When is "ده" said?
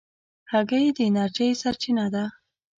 2.13-2.25